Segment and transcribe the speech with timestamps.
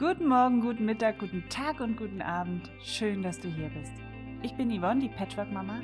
[0.00, 2.70] Guten Morgen, guten Mittag, guten Tag und guten Abend.
[2.82, 3.92] Schön, dass du hier bist.
[4.42, 5.82] Ich bin Yvonne, die Patchwork-Mama,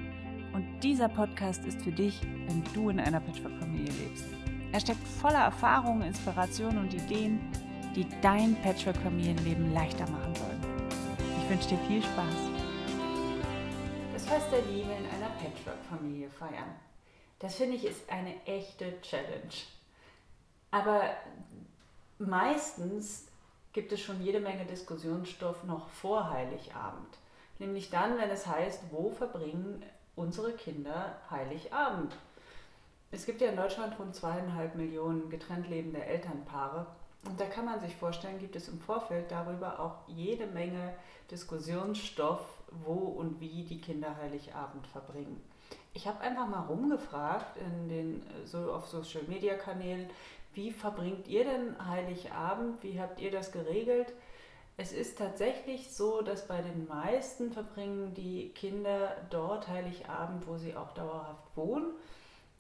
[0.54, 4.24] und dieser Podcast ist für dich, wenn du in einer Patchwork-Familie lebst.
[4.72, 7.40] Er steckt voller Erfahrungen, Inspirationen und Ideen,
[7.94, 10.62] die dein Patchwork-Familienleben leichter machen sollen.
[11.42, 12.36] Ich wünsche dir viel Spaß.
[14.14, 16.74] Das Fest der Liebe in einer Patchwork-Familie feiern.
[17.38, 19.52] Das finde ich ist eine echte Challenge.
[20.70, 21.02] Aber
[22.18, 23.26] meistens
[23.76, 27.18] gibt es schon jede Menge Diskussionsstoff noch vor Heiligabend.
[27.58, 29.84] Nämlich dann, wenn es heißt, wo verbringen
[30.14, 32.16] unsere Kinder Heiligabend?
[33.10, 36.86] Es gibt ja in Deutschland rund zweieinhalb Millionen getrennt lebende Elternpaare.
[37.26, 40.94] Und da kann man sich vorstellen, gibt es im Vorfeld darüber auch jede Menge
[41.30, 45.38] Diskussionsstoff, wo und wie die Kinder Heiligabend verbringen.
[45.92, 50.08] Ich habe einfach mal rumgefragt in den so auf Social Media Kanälen,
[50.56, 52.82] wie verbringt ihr denn Heiligabend?
[52.82, 54.12] Wie habt ihr das geregelt?
[54.78, 60.74] Es ist tatsächlich so, dass bei den meisten verbringen die Kinder dort Heiligabend, wo sie
[60.74, 61.92] auch dauerhaft wohnen.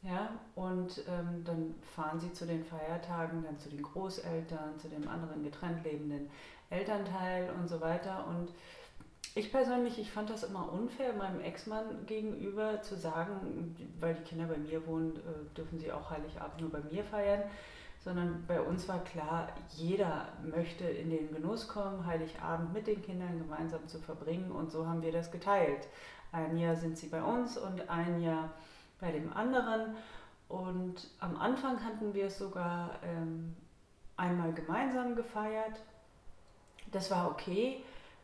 [0.02, 5.08] Ja, und ähm, dann fahren sie zu den Feiertagen, dann zu den Großeltern, zu dem
[5.08, 6.30] anderen getrennt lebenden
[6.70, 8.26] Elternteil und so weiter.
[8.28, 8.50] Und
[9.34, 14.46] ich persönlich, ich fand das immer unfair, meinem Ex-Mann gegenüber zu sagen, weil die Kinder
[14.46, 17.42] bei mir wohnen, äh, dürfen sie auch Heiligabend nur bei mir feiern
[18.06, 23.36] sondern bei uns war klar, jeder möchte in den Genuss kommen, Heiligabend mit den Kindern
[23.36, 25.88] gemeinsam zu verbringen und so haben wir das geteilt.
[26.30, 28.50] Ein Jahr sind sie bei uns und ein Jahr
[29.00, 29.96] bei dem anderen
[30.46, 33.56] und am Anfang hatten wir es sogar ähm,
[34.16, 35.80] einmal gemeinsam gefeiert.
[36.92, 37.82] Das war okay,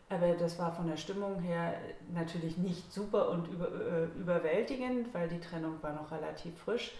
[0.08, 1.74] aber das war von der Stimmung her
[2.14, 6.92] natürlich nicht super und über, äh, überwältigend, weil die Trennung war noch relativ frisch.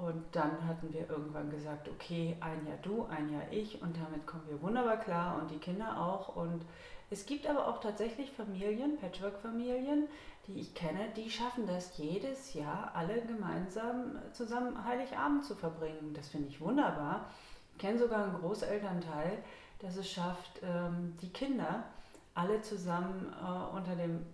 [0.00, 4.26] Und dann hatten wir irgendwann gesagt, okay, ein Jahr du, ein Jahr ich und damit
[4.26, 6.36] kommen wir wunderbar klar und die Kinder auch.
[6.36, 6.64] Und
[7.10, 10.08] es gibt aber auch tatsächlich Familien, Patchwork-Familien,
[10.46, 16.14] die ich kenne, die schaffen das jedes Jahr alle gemeinsam zusammen Heiligabend zu verbringen.
[16.14, 17.28] Das finde ich wunderbar.
[17.72, 19.36] Ich kenne sogar einen Großelternteil,
[19.80, 21.84] das es schafft, ähm, die Kinder
[22.32, 24.24] alle zusammen äh, unter dem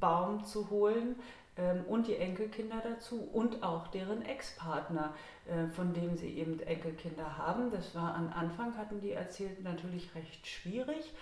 [0.00, 1.14] Baum zu holen,
[1.88, 5.14] und die Enkelkinder dazu und auch deren Ex-Partner,
[5.46, 7.70] äh, von denen sie eben Enkelkinder haben.
[7.70, 11.12] Das war am Anfang, hatten die erzählt, natürlich recht schwierig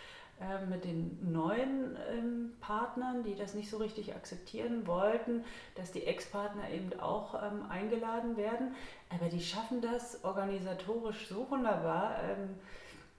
[0.41, 6.05] äh, mit den neuen ähm, Partnern, die das nicht so richtig akzeptieren wollten, dass die
[6.05, 8.75] Ex-Partner eben auch ähm, eingeladen werden.
[9.11, 12.17] Aber die schaffen das organisatorisch so wunderbar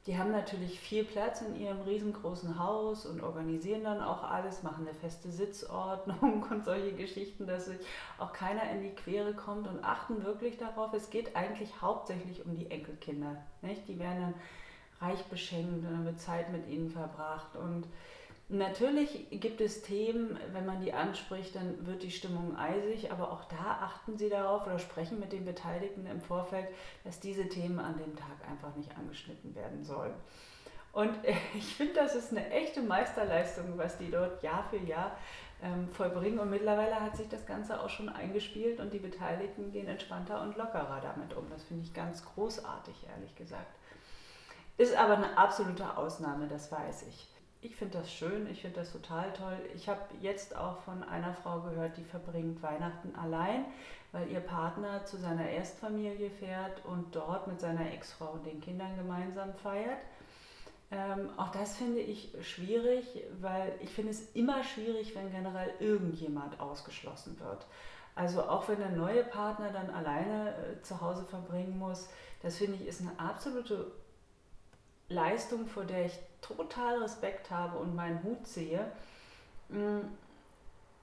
[0.07, 4.87] die haben natürlich viel Platz in ihrem riesengroßen Haus und organisieren dann auch alles, machen
[4.87, 7.79] eine feste Sitzordnung und solche Geschichten, dass sich
[8.17, 10.91] auch keiner in die Quere kommt und achten wirklich darauf.
[10.93, 13.37] Es geht eigentlich hauptsächlich um die Enkelkinder.
[13.61, 13.87] Nicht?
[13.87, 17.85] Die werden dann reich beschenkt und dann wird Zeit mit ihnen verbracht und
[18.53, 23.45] Natürlich gibt es Themen, wenn man die anspricht, dann wird die Stimmung eisig, aber auch
[23.45, 26.67] da achten Sie darauf oder sprechen mit den Beteiligten im Vorfeld,
[27.05, 30.13] dass diese Themen an dem Tag einfach nicht angeschnitten werden sollen.
[30.91, 31.11] Und
[31.55, 35.15] ich finde, das ist eine echte Meisterleistung, was die dort Jahr für Jahr
[35.63, 36.39] ähm, vollbringen.
[36.39, 40.57] Und mittlerweile hat sich das Ganze auch schon eingespielt und die Beteiligten gehen entspannter und
[40.57, 41.49] lockerer damit um.
[41.49, 43.77] Das finde ich ganz großartig, ehrlich gesagt.
[44.77, 47.30] Ist aber eine absolute Ausnahme, das weiß ich
[47.61, 49.57] ich finde das schön, ich finde das total toll.
[49.75, 53.65] Ich habe jetzt auch von einer Frau gehört, die verbringt Weihnachten allein,
[54.11, 58.97] weil ihr Partner zu seiner Erstfamilie fährt und dort mit seiner Ex-Frau und den Kindern
[58.97, 59.99] gemeinsam feiert.
[60.89, 66.59] Ähm, auch das finde ich schwierig, weil ich finde es immer schwierig, wenn generell irgendjemand
[66.59, 67.65] ausgeschlossen wird.
[68.15, 72.09] Also auch wenn der neue Partner dann alleine äh, zu Hause verbringen muss,
[72.41, 73.91] das finde ich ist eine absolute
[75.11, 78.85] Leistung, vor der ich total Respekt habe und meinen Hut ziehe.
[79.69, 80.01] Mm,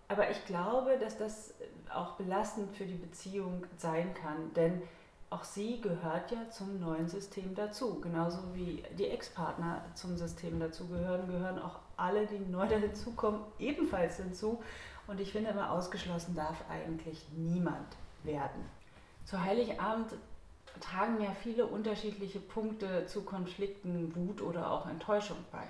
[0.08, 1.54] aber ich glaube, dass das
[1.94, 4.82] auch belastend für die Beziehung sein kann, denn
[5.30, 8.00] auch sie gehört ja zum neuen System dazu.
[8.00, 14.16] Genauso wie die Ex-Partner zum System dazu gehören, gehören auch alle, die neu dazukommen, ebenfalls
[14.16, 14.62] hinzu.
[15.06, 18.64] Und ich finde immer, ausgeschlossen darf eigentlich niemand werden.
[19.24, 20.14] Zu Heiligabend
[20.80, 25.66] tragen ja viele unterschiedliche Punkte zu Konflikten, Wut oder auch Enttäuschung bei.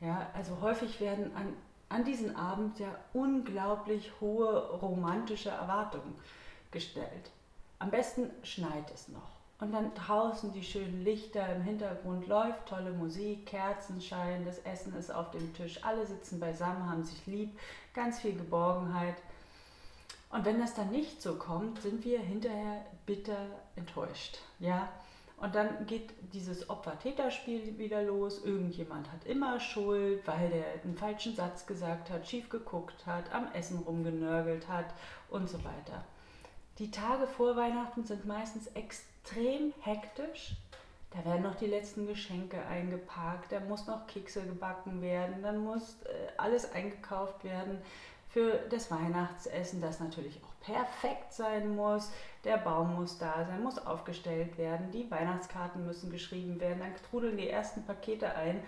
[0.00, 1.54] Ja, also häufig werden an,
[1.88, 6.14] an diesen Abend ja unglaublich hohe romantische Erwartungen
[6.70, 7.30] gestellt.
[7.78, 9.32] Am besten schneit es noch.
[9.62, 14.92] Und dann draußen die schönen Lichter, im Hintergrund läuft tolle Musik, Kerzen scheinen, das Essen
[14.96, 17.56] ist auf dem Tisch, alle sitzen beisammen, haben sich lieb,
[17.94, 19.14] ganz viel Geborgenheit.
[20.32, 23.46] Und wenn das dann nicht so kommt, sind wir hinterher bitter
[23.76, 24.38] enttäuscht.
[24.58, 24.88] Ja?
[25.36, 28.42] Und dann geht dieses Opfer-Täter-Spiel wieder los.
[28.42, 33.52] Irgendjemand hat immer Schuld, weil der einen falschen Satz gesagt hat, schief geguckt hat, am
[33.52, 34.86] Essen rumgenörgelt hat
[35.28, 36.04] und so weiter.
[36.78, 40.54] Die Tage vor Weihnachten sind meistens extrem hektisch.
[41.10, 45.98] Da werden noch die letzten Geschenke eingepackt, da muss noch Kekse gebacken werden, dann muss
[46.04, 47.82] äh, alles eingekauft werden
[48.32, 52.10] für das Weihnachtsessen, das natürlich auch perfekt sein muss.
[52.44, 57.36] Der Baum muss da sein, muss aufgestellt werden, die Weihnachtskarten müssen geschrieben werden, dann trudeln
[57.36, 58.62] die ersten Pakete ein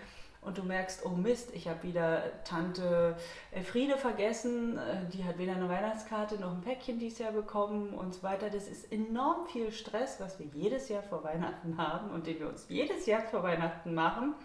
[0.45, 3.17] und du merkst, oh Mist, ich habe wieder Tante
[3.51, 8.13] Elfriede vergessen, äh, die hat weder eine Weihnachtskarte noch ein Päckchen dieses Jahr bekommen und
[8.13, 8.51] so weiter.
[8.51, 12.47] Das ist enorm viel Stress, was wir jedes Jahr vor Weihnachten haben und den wir
[12.47, 14.35] uns jedes Jahr vor Weihnachten machen.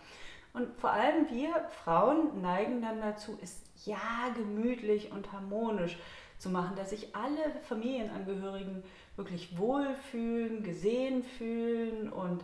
[0.53, 5.97] Und vor allem wir Frauen neigen dann dazu, es ja gemütlich und harmonisch
[6.39, 8.83] zu machen, dass sich alle Familienangehörigen
[9.17, 12.11] wirklich wohlfühlen, gesehen fühlen.
[12.11, 12.43] Und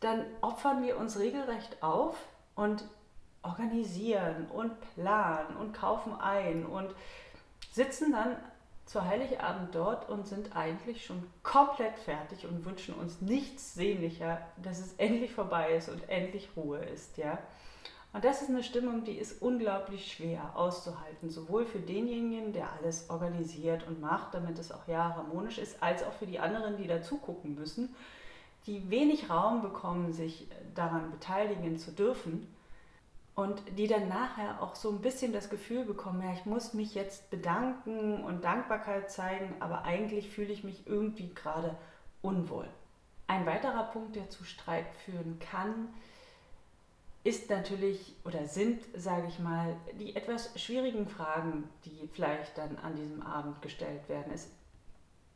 [0.00, 2.16] dann opfern wir uns regelrecht auf
[2.54, 2.84] und
[3.42, 6.94] organisieren und planen und kaufen ein und
[7.72, 8.36] sitzen dann
[8.88, 14.78] zu Heiligabend dort und sind eigentlich schon komplett fertig und wünschen uns nichts sehnlicher, dass
[14.80, 17.38] es endlich vorbei ist und endlich Ruhe ist, ja.
[18.14, 23.10] Und das ist eine Stimmung, die ist unglaublich schwer auszuhalten, sowohl für denjenigen, der alles
[23.10, 26.86] organisiert und macht, damit es auch ja harmonisch ist, als auch für die anderen, die
[26.86, 27.94] dazu gucken müssen
[28.68, 32.46] die wenig Raum bekommen, sich daran beteiligen zu dürfen
[33.38, 36.96] und die dann nachher auch so ein bisschen das Gefühl bekommen, ja, ich muss mich
[36.96, 41.76] jetzt bedanken und Dankbarkeit zeigen, aber eigentlich fühle ich mich irgendwie gerade
[42.20, 42.66] unwohl.
[43.28, 45.86] Ein weiterer Punkt, der zu Streit führen kann,
[47.22, 52.96] ist natürlich oder sind, sage ich mal, die etwas schwierigen Fragen, die vielleicht dann an
[52.96, 54.32] diesem Abend gestellt werden.
[54.34, 54.50] Es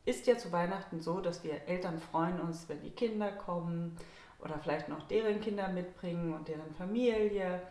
[0.03, 3.95] ist ja zu Weihnachten so, dass wir Eltern freuen uns, wenn die Kinder kommen
[4.43, 7.61] oder vielleicht noch deren Kinder mitbringen und deren Familie.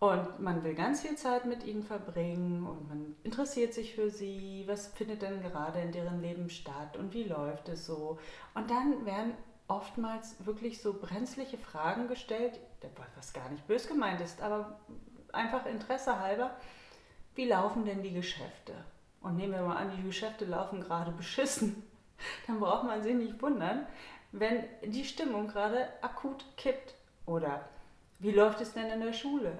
[0.00, 4.64] Und man will ganz viel Zeit mit ihnen verbringen und man interessiert sich für sie,
[4.66, 8.18] was findet denn gerade in deren Leben statt und wie läuft es so.
[8.54, 9.34] Und dann werden
[9.68, 12.58] oftmals wirklich so brenzliche Fragen gestellt,
[13.14, 14.80] was gar nicht bös gemeint ist, aber
[15.32, 16.56] einfach Interesse halber.
[17.34, 18.72] Wie laufen denn die Geschäfte?
[19.20, 21.82] und nehmen wir mal an, die Geschäfte laufen gerade beschissen,
[22.46, 23.86] dann braucht man sich nicht wundern,
[24.32, 26.94] wenn die Stimmung gerade akut kippt.
[27.26, 27.68] Oder
[28.18, 29.58] wie läuft es denn in der Schule?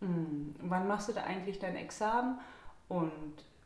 [0.00, 2.38] Hm, wann machst du da eigentlich dein Examen?
[2.88, 3.12] Und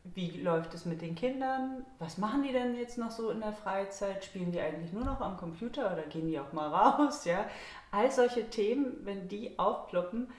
[0.03, 1.85] wie läuft es mit den Kindern?
[1.99, 4.25] Was machen die denn jetzt noch so in der Freizeit?
[4.25, 7.25] Spielen die eigentlich nur noch am Computer oder gehen die auch mal raus?
[7.25, 7.45] Ja?
[7.91, 10.29] All solche Themen, wenn die aufploppen,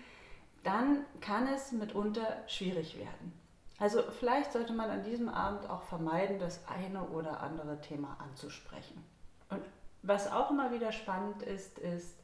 [0.64, 3.32] dann kann es mitunter schwierig werden.
[3.78, 9.04] Also vielleicht sollte man an diesem Abend auch vermeiden, das eine oder andere Thema anzusprechen.
[9.50, 9.62] Und
[10.02, 12.16] was auch immer wieder spannend ist, ist,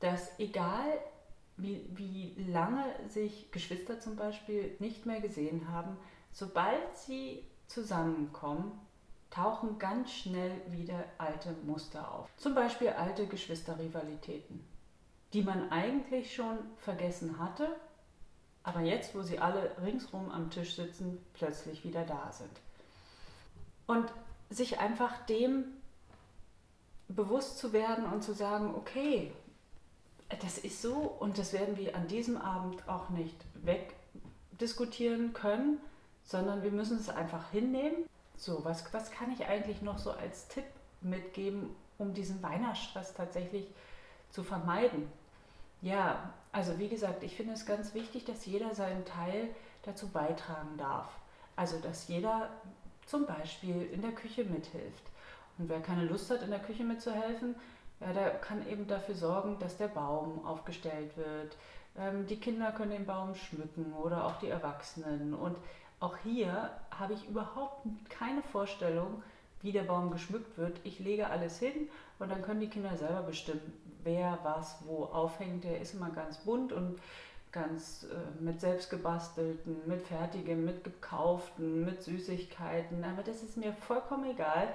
[0.00, 0.98] dass egal
[1.56, 5.96] wie, wie lange sich Geschwister zum Beispiel nicht mehr gesehen haben,
[6.32, 8.78] sobald sie zusammenkommen,
[9.30, 12.28] tauchen ganz schnell wieder alte Muster auf.
[12.36, 14.62] Zum Beispiel alte Geschwisterrivalitäten,
[15.32, 17.74] die man eigentlich schon vergessen hatte
[18.64, 22.50] aber jetzt, wo sie alle ringsrum am Tisch sitzen, plötzlich wieder da sind.
[23.86, 24.12] Und
[24.50, 25.64] sich einfach dem
[27.08, 29.32] bewusst zu werden und zu sagen, okay,
[30.40, 35.78] das ist so und das werden wir an diesem Abend auch nicht wegdiskutieren können,
[36.24, 38.08] sondern wir müssen es einfach hinnehmen.
[38.36, 40.64] So, was, was kann ich eigentlich noch so als Tipp
[41.00, 43.66] mitgeben, um diesen Weihnachtsstress tatsächlich
[44.30, 45.08] zu vermeiden?
[45.80, 49.48] Ja, also wie gesagt, ich finde es ganz wichtig, dass jeder seinen Teil
[49.82, 51.08] dazu beitragen darf.
[51.56, 52.50] Also dass jeder
[53.06, 55.04] zum Beispiel in der Küche mithilft.
[55.58, 57.56] Und wer keine Lust hat, in der Küche mitzuhelfen,
[58.04, 61.56] ja, der kann eben dafür sorgen, dass der Baum aufgestellt wird.
[61.96, 65.34] Ähm, die Kinder können den Baum schmücken oder auch die Erwachsenen.
[65.34, 65.56] Und
[66.00, 69.22] auch hier habe ich überhaupt keine Vorstellung,
[69.60, 70.80] wie der Baum geschmückt wird.
[70.84, 75.64] Ich lege alles hin und dann können die Kinder selber bestimmen, wer was wo aufhängt.
[75.64, 77.00] Der ist immer ganz bunt und
[77.52, 83.04] ganz äh, mit selbstgebastelten, mit fertigen, mit gekauften, mit Süßigkeiten.
[83.04, 84.74] Aber das ist mir vollkommen egal.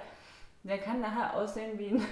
[0.62, 2.04] Der kann nachher aussehen wie ein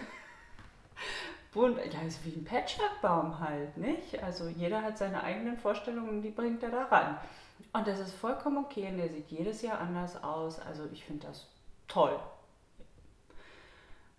[1.52, 4.22] bunt, ja, also wie ein Patchwork-Baum halt, nicht?
[4.22, 7.18] Also jeder hat seine eigenen Vorstellungen, die bringt er da ran.
[7.72, 10.60] Und das ist vollkommen okay und der sieht jedes Jahr anders aus.
[10.60, 11.46] Also ich finde das
[11.88, 12.18] toll.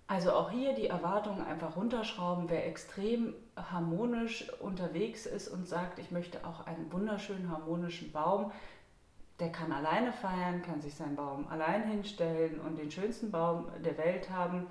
[0.07, 2.49] Also auch hier die Erwartungen einfach runterschrauben.
[2.49, 8.51] Wer extrem harmonisch unterwegs ist und sagt, ich möchte auch einen wunderschönen harmonischen Baum,
[9.39, 13.97] der kann alleine feiern, kann sich seinen Baum allein hinstellen und den schönsten Baum der
[13.97, 14.67] Welt haben.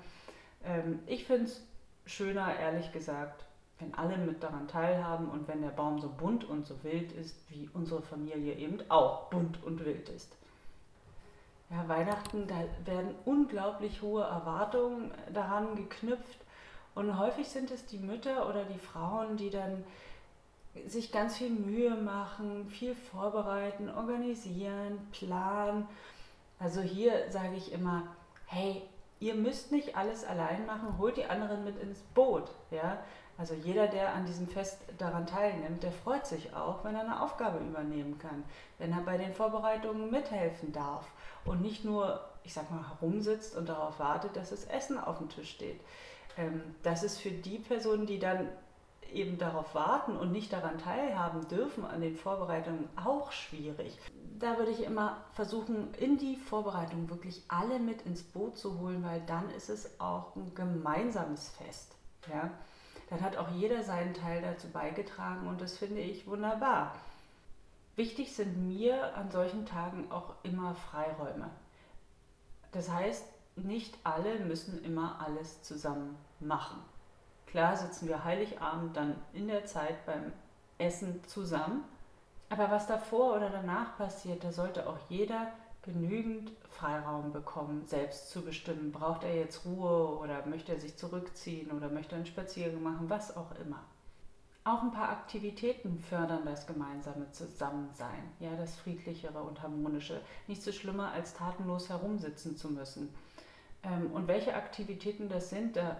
[0.65, 1.66] Ähm, ich finde es
[2.07, 3.43] schöner, ehrlich gesagt,
[3.79, 7.35] wenn alle mit daran teilhaben und wenn der Baum so bunt und so wild ist,
[7.49, 10.35] wie unsere Familie eben auch bunt und wild ist.
[11.69, 16.39] Ja, Weihnachten, da werden unglaublich hohe Erwartungen daran geknüpft
[16.95, 19.83] und häufig sind es die Mütter oder die Frauen, die dann
[20.87, 25.87] sich ganz viel Mühe machen, viel vorbereiten, organisieren, planen.
[26.59, 28.03] Also hier sage ich immer,
[28.45, 28.81] hey,
[29.19, 32.51] ihr müsst nicht alles allein machen, holt die anderen mit ins Boot.
[32.71, 32.99] Ja?
[33.37, 37.21] Also jeder, der an diesem Fest daran teilnimmt, der freut sich auch, wenn er eine
[37.21, 38.43] Aufgabe übernehmen kann,
[38.79, 41.05] wenn er bei den Vorbereitungen mithelfen darf
[41.45, 45.29] und nicht nur, ich sag mal, herumsitzt und darauf wartet, dass das Essen auf dem
[45.29, 45.79] Tisch steht.
[46.35, 48.49] Ähm, das ist für die Personen, die dann
[49.13, 53.97] eben darauf warten und nicht daran teilhaben dürfen an den Vorbereitungen auch schwierig.
[54.39, 59.03] Da würde ich immer versuchen, in die Vorbereitung wirklich alle mit ins Boot zu holen,
[59.03, 61.95] weil dann ist es auch ein gemeinsames Fest.
[62.29, 62.51] Ja?
[63.09, 66.93] Dann hat auch jeder seinen Teil dazu beigetragen und das finde ich wunderbar.
[67.95, 71.49] Wichtig sind mir an solchen Tagen auch immer Freiräume.
[72.71, 73.25] Das heißt,
[73.55, 76.79] nicht alle müssen immer alles zusammen machen.
[77.47, 80.31] Klar sitzen wir Heiligabend dann in der Zeit beim
[80.77, 81.83] Essen zusammen,
[82.49, 85.51] aber was davor oder danach passiert, da sollte auch jeder
[85.81, 88.91] genügend Freiraum bekommen, selbst zu bestimmen.
[88.91, 93.35] Braucht er jetzt Ruhe oder möchte er sich zurückziehen oder möchte einen Spaziergang machen, was
[93.35, 93.83] auch immer.
[94.63, 100.19] Auch ein paar Aktivitäten fördern das gemeinsame Zusammensein, ja, das friedlichere und harmonische.
[100.47, 103.13] Nicht so schlimmer, als tatenlos herumsitzen zu müssen.
[103.83, 105.95] Ähm, und welche Aktivitäten das sind, da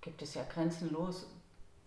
[0.00, 1.28] gibt es ja grenzenlos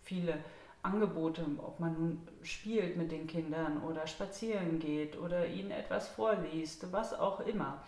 [0.02, 0.38] viele
[0.84, 6.92] Angebote, ob man nun spielt mit den Kindern oder spazieren geht oder ihnen etwas vorliest,
[6.92, 7.82] was auch immer.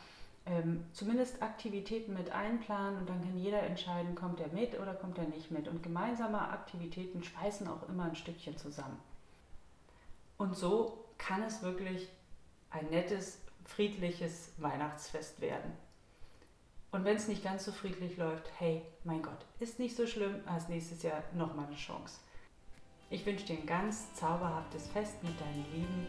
[0.46, 5.18] Ähm, zumindest Aktivitäten mit einplanen und dann kann jeder entscheiden, kommt er mit oder kommt
[5.18, 5.68] er nicht mit.
[5.68, 8.98] Und gemeinsame Aktivitäten schweißen auch immer ein Stückchen zusammen.
[10.38, 12.08] Und so kann es wirklich
[12.70, 15.72] ein nettes, friedliches Weihnachtsfest werden.
[16.92, 20.40] Und wenn es nicht ganz so friedlich läuft, hey, mein Gott, ist nicht so schlimm,
[20.46, 22.20] hast nächstes Jahr nochmal eine Chance.
[23.08, 26.06] Ich wünsche dir ein ganz zauberhaftes Fest mit deinen Lieben.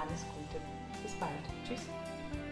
[0.00, 0.62] Alles Gute.
[1.02, 1.32] Bis bald.
[1.66, 1.86] Tschüss.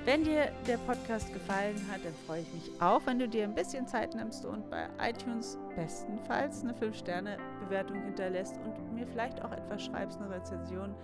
[0.05, 3.55] Wenn dir der Podcast gefallen hat, dann freue ich mich auch, wenn du dir ein
[3.55, 9.83] bisschen Zeit nimmst und bei iTunes bestenfalls eine 5-Sterne-Bewertung hinterlässt und mir vielleicht auch etwas
[9.83, 10.95] schreibst, eine Rezension.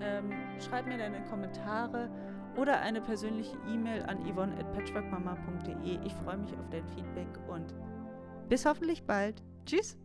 [0.00, 2.10] Ähm, schreib mir deine Kommentare
[2.56, 6.04] oder eine persönliche E-Mail an yvonne.patchworkmama.de.
[6.04, 7.74] Ich freue mich auf dein Feedback und
[8.48, 9.42] bis hoffentlich bald.
[9.66, 9.96] Tschüss!